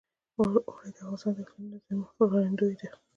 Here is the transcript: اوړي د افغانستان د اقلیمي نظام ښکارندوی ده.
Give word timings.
اوړي 0.37 0.89
د 0.95 0.97
افغانستان 0.99 1.31
د 1.35 1.39
اقلیمي 1.43 1.67
نظام 1.77 1.99
ښکارندوی 2.09 2.73
ده. 2.79 2.89